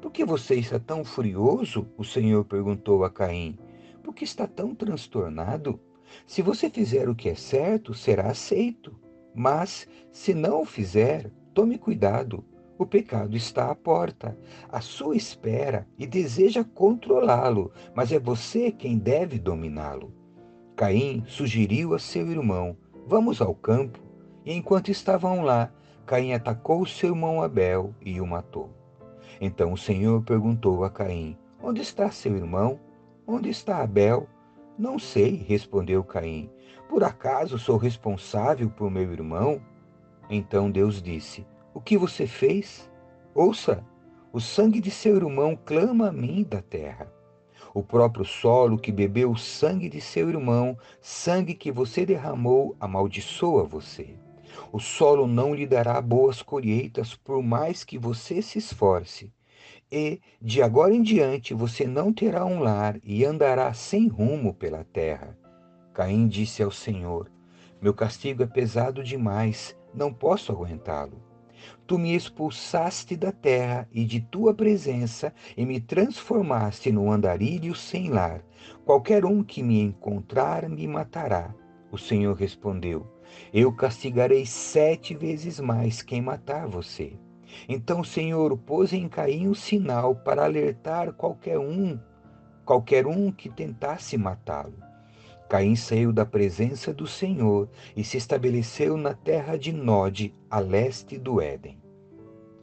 Por 0.00 0.10
que 0.10 0.24
você 0.24 0.54
está 0.54 0.78
tão 0.78 1.04
furioso? 1.04 1.86
O 1.98 2.04
Senhor 2.04 2.46
perguntou 2.46 3.04
a 3.04 3.10
Caim. 3.10 3.58
Por 4.02 4.14
que 4.14 4.24
está 4.24 4.46
tão 4.46 4.74
transtornado? 4.74 5.78
Se 6.26 6.40
você 6.40 6.70
fizer 6.70 7.10
o 7.10 7.14
que 7.14 7.28
é 7.28 7.34
certo, 7.34 7.92
será 7.92 8.30
aceito. 8.30 8.98
Mas, 9.34 9.86
se 10.10 10.32
não 10.32 10.62
o 10.62 10.64
fizer, 10.64 11.30
Tome 11.52 11.78
cuidado, 11.78 12.44
o 12.78 12.86
pecado 12.86 13.36
está 13.36 13.70
à 13.70 13.74
porta, 13.74 14.38
à 14.68 14.80
sua 14.80 15.16
espera 15.16 15.86
e 15.98 16.06
deseja 16.06 16.64
controlá-lo, 16.64 17.72
mas 17.94 18.12
é 18.12 18.18
você 18.18 18.70
quem 18.70 18.96
deve 18.96 19.38
dominá-lo. 19.38 20.14
Caim 20.76 21.22
sugeriu 21.26 21.92
a 21.92 21.98
seu 21.98 22.30
irmão: 22.30 22.76
Vamos 23.06 23.42
ao 23.42 23.54
campo. 23.54 23.98
E 24.46 24.54
enquanto 24.54 24.90
estavam 24.90 25.42
lá, 25.42 25.70
Caim 26.06 26.32
atacou 26.32 26.86
seu 26.86 27.10
irmão 27.10 27.42
Abel 27.42 27.94
e 28.00 28.20
o 28.20 28.26
matou. 28.26 28.70
Então 29.40 29.72
o 29.72 29.76
Senhor 29.76 30.22
perguntou 30.22 30.84
a 30.84 30.90
Caim: 30.90 31.36
Onde 31.62 31.82
está 31.82 32.10
seu 32.10 32.34
irmão? 32.36 32.80
Onde 33.26 33.50
está 33.50 33.82
Abel? 33.82 34.26
Não 34.78 34.98
sei, 34.98 35.34
respondeu 35.46 36.02
Caim. 36.02 36.48
Por 36.88 37.04
acaso 37.04 37.58
sou 37.58 37.76
responsável 37.76 38.70
por 38.70 38.90
meu 38.90 39.12
irmão? 39.12 39.60
Então 40.30 40.70
Deus 40.70 41.02
disse: 41.02 41.44
O 41.74 41.80
que 41.80 41.98
você 41.98 42.26
fez? 42.26 42.88
Ouça, 43.34 43.84
o 44.32 44.40
sangue 44.40 44.80
de 44.80 44.90
seu 44.90 45.16
irmão 45.16 45.58
clama 45.64 46.08
a 46.08 46.12
mim 46.12 46.46
da 46.48 46.62
terra. 46.62 47.12
O 47.74 47.82
próprio 47.82 48.24
solo 48.24 48.78
que 48.78 48.92
bebeu 48.92 49.32
o 49.32 49.36
sangue 49.36 49.88
de 49.88 50.00
seu 50.00 50.28
irmão, 50.28 50.78
sangue 51.00 51.54
que 51.54 51.72
você 51.72 52.06
derramou, 52.06 52.76
amaldiçoa 52.78 53.64
você. 53.64 54.16
O 54.72 54.78
solo 54.78 55.26
não 55.26 55.54
lhe 55.54 55.66
dará 55.66 56.00
boas 56.00 56.42
colheitas 56.42 57.14
por 57.14 57.42
mais 57.42 57.82
que 57.84 57.98
você 57.98 58.40
se 58.40 58.58
esforce. 58.58 59.32
E, 59.90 60.20
de 60.40 60.62
agora 60.62 60.94
em 60.94 61.02
diante, 61.02 61.52
você 61.52 61.86
não 61.86 62.12
terá 62.12 62.44
um 62.44 62.60
lar 62.60 62.98
e 63.02 63.24
andará 63.24 63.72
sem 63.72 64.06
rumo 64.06 64.54
pela 64.54 64.84
terra. 64.84 65.36
Caim 65.92 66.28
disse 66.28 66.62
ao 66.62 66.70
Senhor: 66.70 67.30
Meu 67.82 67.92
castigo 67.92 68.44
é 68.44 68.46
pesado 68.46 69.02
demais, 69.02 69.76
não 69.94 70.12
posso 70.12 70.52
aguentá-lo. 70.52 71.30
Tu 71.86 71.98
me 71.98 72.14
expulsaste 72.14 73.16
da 73.16 73.32
terra 73.32 73.88
e 73.92 74.04
de 74.04 74.20
tua 74.20 74.54
presença 74.54 75.32
e 75.56 75.66
me 75.66 75.80
transformaste 75.80 76.90
num 76.90 77.10
andarilho 77.10 77.74
sem 77.74 78.08
lar. 78.08 78.42
Qualquer 78.84 79.24
um 79.24 79.42
que 79.42 79.62
me 79.62 79.80
encontrar 79.80 80.68
me 80.68 80.86
matará. 80.86 81.54
O 81.90 81.98
Senhor 81.98 82.34
respondeu: 82.34 83.06
Eu 83.52 83.72
castigarei 83.72 84.46
sete 84.46 85.14
vezes 85.14 85.60
mais 85.60 86.02
quem 86.02 86.22
matar 86.22 86.66
você. 86.66 87.18
Então 87.68 88.00
o 88.00 88.04
Senhor 88.04 88.56
pôs 88.56 88.92
em 88.92 89.08
Caim 89.08 89.48
um 89.48 89.54
sinal 89.54 90.14
para 90.14 90.44
alertar 90.44 91.12
qualquer 91.12 91.58
um, 91.58 91.98
qualquer 92.64 93.06
um 93.06 93.32
que 93.32 93.48
tentasse 93.48 94.16
matá-lo. 94.16 94.89
Caim 95.50 95.74
saiu 95.74 96.12
da 96.12 96.24
presença 96.24 96.94
do 96.94 97.08
Senhor 97.08 97.68
e 97.96 98.04
se 98.04 98.16
estabeleceu 98.16 98.96
na 98.96 99.14
terra 99.14 99.58
de 99.58 99.72
Nod, 99.72 100.32
a 100.48 100.60
leste 100.60 101.18
do 101.18 101.40
Éden. 101.40 101.76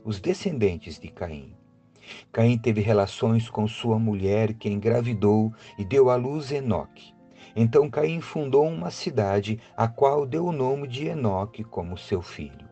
Os 0.05 0.21
descendentes 0.21 0.97
de 0.97 1.09
Caim. 1.09 1.53
Caim 2.31 2.57
teve 2.57 2.79
relações 2.79 3.49
com 3.49 3.67
sua 3.67 3.99
mulher, 3.99 4.53
que 4.53 4.69
engravidou 4.69 5.53
e 5.77 5.83
deu 5.83 6.09
à 6.09 6.15
luz 6.15 6.49
Enoque. 6.49 7.13
Então 7.53 7.89
Caim 7.89 8.21
fundou 8.21 8.65
uma 8.65 8.89
cidade, 8.89 9.59
a 9.75 9.89
qual 9.89 10.25
deu 10.25 10.45
o 10.45 10.53
nome 10.53 10.87
de 10.87 11.07
Enoque 11.07 11.65
como 11.65 11.97
seu 11.97 12.21
filho. 12.21 12.69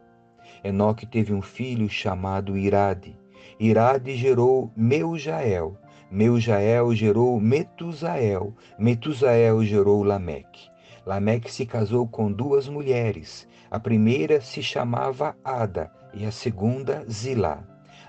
Enoque 0.63 1.05
teve 1.05 1.33
um 1.33 1.41
filho 1.41 1.89
chamado 1.89 2.57
Irade. 2.57 3.19
Irade 3.59 4.17
gerou 4.17 4.69
Meujael. 4.75 5.77
Meujael 6.11 6.93
gerou 6.93 7.39
Metusael, 7.39 8.53
Metusael 8.77 9.63
gerou 9.63 10.03
Lameque. 10.03 10.69
Lameque 11.05 11.51
se 11.51 11.65
casou 11.65 12.05
com 12.05 12.29
duas 12.31 12.67
mulheres. 12.67 13.47
A 13.71 13.79
primeira 13.79 14.41
se 14.41 14.61
chamava 14.61 15.37
Ada 15.43 15.89
e 16.13 16.25
a 16.25 16.31
segunda 16.31 17.05
Zilá. 17.09 17.63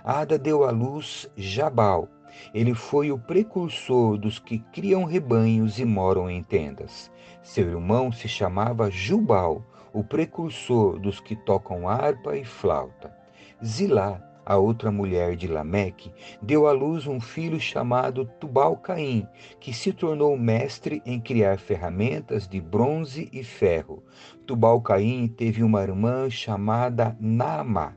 Ada 0.05 0.37
deu 0.37 0.65
à 0.65 0.71
luz 0.73 1.31
Jabal. 1.37 2.09
Ele 2.53 2.75
foi 2.75 3.13
o 3.13 3.19
precursor 3.19 4.19
dos 4.19 4.41
que 4.41 4.59
criam 4.59 5.05
rebanhos 5.05 5.79
e 5.79 5.85
moram 5.85 6.29
em 6.29 6.43
tendas. 6.43 7.11
Seu 7.41 7.69
irmão 7.69 8.11
se 8.11 8.29
chamava 8.29 8.91
Jubal, 8.91 9.65
o 9.93 10.03
precursor 10.03 10.99
dos 10.99 11.21
que 11.21 11.37
tocam 11.37 11.89
harpa 11.89 12.37
e 12.37 12.45
flauta. 12.45 13.17
Zilá 13.65 14.21
a 14.47 14.57
outra 14.57 14.93
mulher 14.93 15.35
de 15.35 15.49
Lameque, 15.49 16.13
deu 16.41 16.69
à 16.69 16.73
luz 16.73 17.09
um 17.09 17.21
filho 17.21 17.59
chamado 17.59 18.25
Tubal-Caim, 18.39 19.27
que 19.59 19.75
se 19.75 19.93
tornou 19.93 20.39
mestre 20.39 21.03
em 21.05 21.21
criar 21.21 21.59
ferramentas 21.59 22.47
de 22.47 22.61
bronze 22.61 23.29
e 23.33 23.43
ferro. 23.43 24.05
Tubal-Caim 24.47 25.27
teve 25.27 25.65
uma 25.65 25.83
irmã 25.83 26.31
chamada 26.31 27.17
Naamá. 27.21 27.97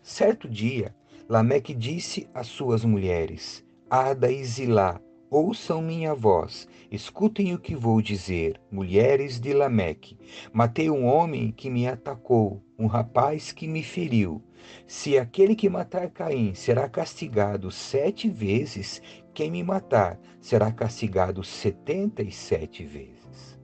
Certo 0.00 0.48
dia, 0.48 0.94
Lameque 1.28 1.74
disse 1.74 2.28
às 2.32 2.46
suas 2.46 2.84
mulheres, 2.84 3.66
Ada 3.90 4.30
e 4.30 4.44
Zilá, 4.44 5.00
Ouçam 5.32 5.80
minha 5.80 6.12
voz, 6.12 6.66
escutem 6.90 7.54
o 7.54 7.58
que 7.58 7.76
vou 7.76 8.02
dizer, 8.02 8.60
mulheres 8.68 9.38
de 9.38 9.52
Lameque. 9.52 10.18
Matei 10.52 10.90
um 10.90 11.06
homem 11.06 11.52
que 11.52 11.70
me 11.70 11.86
atacou, 11.86 12.60
um 12.76 12.88
rapaz 12.88 13.52
que 13.52 13.68
me 13.68 13.80
feriu. 13.80 14.42
Se 14.86 15.18
aquele 15.18 15.54
que 15.54 15.68
matar 15.68 16.10
Caim 16.10 16.54
será 16.54 16.88
castigado 16.88 17.70
sete 17.70 18.28
vezes, 18.28 19.00
quem 19.32 19.50
me 19.50 19.62
matar 19.62 20.18
será 20.40 20.70
castigado 20.72 21.42
setenta 21.44 22.22
e 22.22 22.32
sete 22.32 22.84
vezes. 22.84 23.58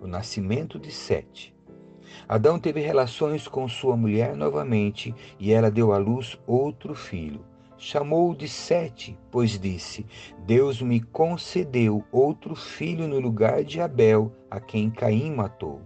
O 0.00 0.06
nascimento 0.06 0.78
de 0.78 0.90
Sete. 0.90 1.54
Adão 2.28 2.58
teve 2.58 2.80
relações 2.80 3.46
com 3.46 3.68
sua 3.68 3.96
mulher 3.96 4.34
novamente 4.34 5.14
e 5.38 5.52
ela 5.52 5.70
deu 5.70 5.92
à 5.92 5.98
luz 5.98 6.38
outro 6.46 6.94
filho 6.94 7.44
chamou 7.80 8.34
de 8.34 8.46
Sete, 8.46 9.18
pois 9.30 9.58
disse: 9.58 10.06
Deus 10.46 10.82
me 10.82 11.00
concedeu 11.00 12.04
outro 12.12 12.54
filho 12.54 13.08
no 13.08 13.18
lugar 13.18 13.64
de 13.64 13.80
Abel, 13.80 14.30
a 14.50 14.60
quem 14.60 14.90
Caim 14.90 15.34
matou. 15.34 15.80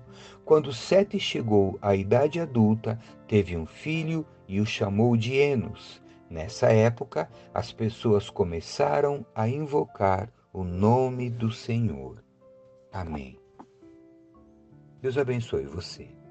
Quando 0.44 0.72
Sete 0.72 1.18
chegou 1.18 1.78
à 1.80 1.94
idade 1.94 2.40
adulta, 2.40 2.98
teve 3.28 3.56
um 3.56 3.64
filho 3.64 4.26
e 4.48 4.60
o 4.60 4.66
chamou 4.66 5.16
de 5.16 5.34
Enos. 5.34 6.02
Nessa 6.28 6.72
época, 6.72 7.28
as 7.52 7.72
pessoas 7.72 8.30
começaram 8.30 9.24
a 9.34 9.48
invocar 9.48 10.32
o 10.52 10.64
nome 10.64 11.30
do 11.30 11.50
Senhor. 11.50 12.22
Amém. 12.92 13.38
Deus 15.00 15.18
abençoe 15.18 15.66
você. 15.66 16.23